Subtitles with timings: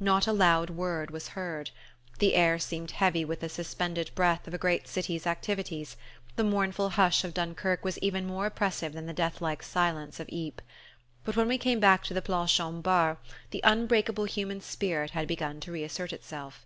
[0.00, 1.70] Not a loud word was heard.
[2.18, 5.96] The air seemed heavy with the suspended breath of a great city's activities:
[6.34, 10.66] the mournful hush of Dunkerque was even more oppressive than the death silence of Ypres.
[11.22, 13.18] But when we came back to the Place Jean Bart
[13.52, 16.64] the unbreakable human spirit had begun to reassert itself.